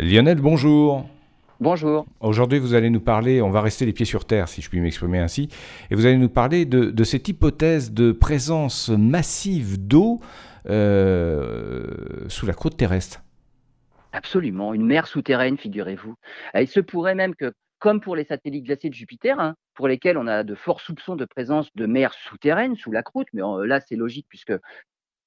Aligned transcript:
Lionel, 0.00 0.40
bonjour. 0.40 1.08
Bonjour. 1.60 2.04
Aujourd'hui, 2.18 2.58
vous 2.58 2.74
allez 2.74 2.90
nous 2.90 3.00
parler, 3.00 3.40
on 3.40 3.50
va 3.50 3.60
rester 3.60 3.86
les 3.86 3.92
pieds 3.92 4.04
sur 4.04 4.24
terre, 4.24 4.48
si 4.48 4.60
je 4.60 4.68
puis 4.68 4.80
m'exprimer 4.80 5.20
ainsi, 5.20 5.48
et 5.88 5.94
vous 5.94 6.04
allez 6.04 6.16
nous 6.16 6.28
parler 6.28 6.64
de, 6.64 7.04
cette 7.04 7.28
hypothèse 7.28 7.92
de 7.92 8.10
présence 8.10 8.88
massive 8.88 9.86
d'eau 9.86 10.20
euh, 10.68 11.86
sous 12.26 12.44
la 12.44 12.54
croûte 12.54 12.76
terrestre. 12.76 13.22
Absolument, 14.12 14.74
une 14.74 14.84
mer 14.84 15.06
souterraine, 15.06 15.56
figurez-vous. 15.56 16.16
Il 16.58 16.66
se 16.66 16.80
pourrait 16.80 17.14
même 17.14 17.36
que, 17.36 17.52
comme 17.78 18.00
pour 18.00 18.16
les 18.16 18.24
satellites 18.24 18.64
glacés 18.64 18.88
de 18.88 18.94
Jupiter, 18.94 19.38
hein, 19.38 19.54
pour 19.74 19.86
lesquels 19.86 20.18
on 20.18 20.26
a 20.26 20.42
de 20.42 20.56
forts 20.56 20.80
soupçons 20.80 21.14
de 21.14 21.24
présence 21.24 21.68
de 21.76 21.86
mer 21.86 22.14
souterraine 22.14 22.74
sous 22.74 22.90
la 22.90 23.04
croûte, 23.04 23.28
mais 23.32 23.42
euh, 23.42 23.64
là 23.64 23.78
c'est 23.80 23.96
logique 23.96 24.26
puisque 24.28 24.54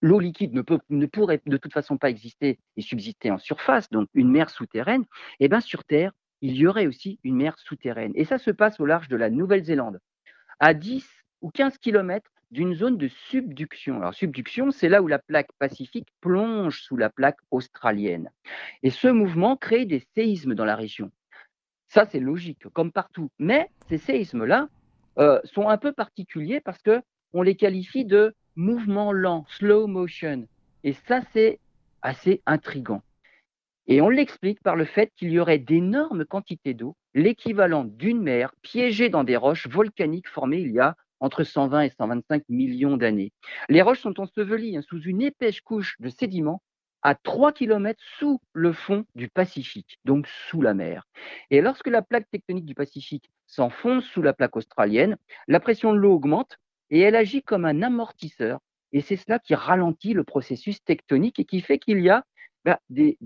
l'eau 0.00 0.18
liquide 0.18 0.54
ne, 0.54 1.06
pourrait 1.06 1.42
de 1.46 1.56
toute 1.56 1.72
façon 1.72 1.98
pas 1.98 2.10
exister 2.10 2.58
et 2.76 2.82
subsister 2.82 3.30
en 3.30 3.38
surface, 3.38 3.90
donc 3.90 4.08
une 4.14 4.30
mer 4.30 4.50
souterraine, 4.50 5.02
et 5.38 5.44
eh 5.44 5.48
bien 5.48 5.60
sur 5.60 5.84
Terre, 5.84 6.12
il 6.40 6.56
y 6.56 6.66
aurait 6.66 6.86
aussi 6.86 7.18
une 7.22 7.36
mer 7.36 7.58
souterraine. 7.58 8.12
Et 8.14 8.24
ça 8.24 8.38
se 8.38 8.50
passe 8.50 8.80
au 8.80 8.86
large 8.86 9.08
de 9.08 9.16
la 9.16 9.30
Nouvelle-Zélande, 9.30 10.00
à 10.58 10.74
10 10.74 11.06
ou 11.42 11.50
15 11.50 11.78
km 11.78 12.30
d'une 12.50 12.74
zone 12.74 12.96
de 12.96 13.08
subduction. 13.08 13.98
Alors 13.98 14.14
subduction, 14.14 14.70
c'est 14.70 14.88
là 14.88 15.02
où 15.02 15.06
la 15.06 15.18
plaque 15.18 15.52
pacifique 15.58 16.08
plonge 16.20 16.82
sous 16.82 16.96
la 16.96 17.10
plaque 17.10 17.38
australienne. 17.50 18.30
Et 18.82 18.90
ce 18.90 19.08
mouvement 19.08 19.56
crée 19.56 19.84
des 19.84 20.04
séismes 20.14 20.54
dans 20.54 20.64
la 20.64 20.76
région. 20.76 21.10
Ça, 21.88 22.06
c'est 22.06 22.20
logique, 22.20 22.68
comme 22.72 22.92
partout. 22.92 23.30
Mais 23.38 23.68
ces 23.88 23.98
séismes-là 23.98 24.68
euh, 25.18 25.40
sont 25.44 25.68
un 25.68 25.78
peu 25.78 25.92
particuliers 25.92 26.60
parce 26.60 26.80
qu'on 26.82 27.42
les 27.42 27.56
qualifie 27.56 28.04
de 28.04 28.34
mouvement 28.56 29.12
lent, 29.12 29.44
slow 29.48 29.86
motion. 29.86 30.46
Et 30.84 30.92
ça, 30.92 31.20
c'est 31.32 31.58
assez 32.02 32.42
intrigant. 32.46 33.02
Et 33.86 34.00
on 34.00 34.08
l'explique 34.08 34.62
par 34.62 34.76
le 34.76 34.84
fait 34.84 35.12
qu'il 35.16 35.30
y 35.30 35.40
aurait 35.40 35.58
d'énormes 35.58 36.24
quantités 36.24 36.74
d'eau, 36.74 36.96
l'équivalent 37.14 37.84
d'une 37.84 38.22
mer, 38.22 38.54
piégée 38.62 39.08
dans 39.08 39.24
des 39.24 39.36
roches 39.36 39.66
volcaniques 39.66 40.28
formées 40.28 40.60
il 40.60 40.72
y 40.72 40.78
a 40.78 40.96
entre 41.18 41.44
120 41.44 41.82
et 41.82 41.90
125 41.90 42.44
millions 42.48 42.96
d'années. 42.96 43.32
Les 43.68 43.82
roches 43.82 44.00
sont 44.00 44.20
ensevelies 44.20 44.76
hein, 44.76 44.82
sous 44.82 45.02
une 45.02 45.22
épaisse 45.22 45.60
couche 45.60 45.96
de 46.00 46.08
sédiments 46.08 46.62
à 47.02 47.14
3 47.14 47.52
km 47.52 48.00
sous 48.18 48.40
le 48.52 48.72
fond 48.72 49.04
du 49.14 49.28
Pacifique, 49.28 49.98
donc 50.04 50.26
sous 50.26 50.60
la 50.60 50.74
mer. 50.74 51.06
Et 51.50 51.60
lorsque 51.60 51.88
la 51.88 52.02
plaque 52.02 52.30
tectonique 52.30 52.66
du 52.66 52.74
Pacifique 52.74 53.30
s'enfonce 53.46 54.04
sous 54.04 54.22
la 54.22 54.32
plaque 54.32 54.56
australienne, 54.56 55.16
la 55.48 55.60
pression 55.60 55.92
de 55.92 55.98
l'eau 55.98 56.14
augmente 56.14 56.58
et 56.90 57.00
elle 57.00 57.16
agit 57.16 57.42
comme 57.42 57.64
un 57.64 57.82
amortisseur. 57.82 58.60
Et 58.92 59.00
c'est 59.00 59.16
cela 59.16 59.38
qui 59.38 59.54
ralentit 59.54 60.12
le 60.12 60.24
processus 60.24 60.82
tectonique 60.84 61.38
et 61.38 61.44
qui 61.44 61.60
fait 61.60 61.78
qu'il 61.78 62.00
y 62.00 62.10
a 62.10 62.24
bah, 62.64 62.80
des, 62.90 63.16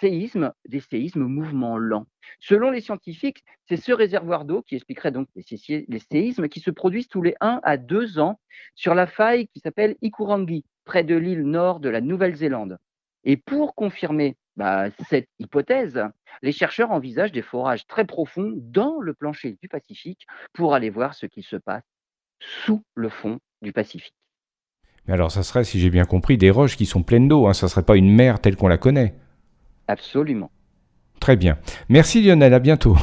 séismes, 0.00 0.52
des 0.68 0.80
séismes 0.80 1.24
mouvements 1.24 1.78
lents. 1.78 2.06
Selon 2.40 2.70
les 2.70 2.80
scientifiques, 2.80 3.44
c'est 3.66 3.76
ce 3.76 3.92
réservoir 3.92 4.44
d'eau 4.44 4.62
qui 4.62 4.74
expliquerait 4.74 5.12
donc 5.12 5.28
les, 5.36 6.00
séismes 6.10 6.48
qui 6.48 6.60
se 6.60 6.70
produisent 6.70 7.08
tous 7.08 7.22
les 7.22 7.34
1 7.40 7.60
à 7.62 7.76
2 7.76 8.18
ans 8.18 8.40
sur 8.74 8.94
la 8.94 9.06
faille 9.06 9.48
qui 9.48 9.60
s'appelle 9.60 9.96
Ikurangi, 10.02 10.64
près 10.84 11.04
de 11.04 11.14
l'île 11.14 11.44
nord 11.44 11.80
de 11.80 11.88
la 11.88 12.00
Nouvelle-Zélande. 12.00 12.78
Et 13.22 13.38
pour 13.38 13.74
confirmer 13.74 14.36
bah, 14.56 14.90
cette 15.08 15.30
hypothèse, 15.38 16.02
les 16.42 16.52
chercheurs 16.52 16.90
envisagent 16.90 17.32
des 17.32 17.42
forages 17.42 17.86
très 17.86 18.04
profonds 18.04 18.52
dans 18.54 19.00
le 19.00 19.14
plancher 19.14 19.56
du 19.62 19.68
Pacifique 19.68 20.26
pour 20.52 20.74
aller 20.74 20.90
voir 20.90 21.14
ce 21.14 21.24
qui 21.24 21.42
se 21.42 21.56
passe 21.56 21.93
sous 22.64 22.82
le 22.94 23.08
fond 23.08 23.38
du 23.62 23.72
Pacifique. 23.72 24.14
Mais 25.06 25.14
alors, 25.14 25.30
ça 25.30 25.42
serait, 25.42 25.64
si 25.64 25.80
j'ai 25.80 25.90
bien 25.90 26.04
compris, 26.04 26.38
des 26.38 26.50
roches 26.50 26.76
qui 26.76 26.86
sont 26.86 27.02
pleines 27.02 27.28
d'eau. 27.28 27.46
Hein. 27.46 27.52
Ça 27.52 27.66
ne 27.66 27.70
serait 27.70 27.82
pas 27.82 27.96
une 27.96 28.10
mer 28.10 28.40
telle 28.40 28.56
qu'on 28.56 28.68
la 28.68 28.78
connaît. 28.78 29.14
Absolument. 29.86 30.50
Très 31.20 31.36
bien. 31.36 31.58
Merci 31.88 32.22
Lionel, 32.22 32.54
à 32.54 32.58
bientôt. 32.58 32.96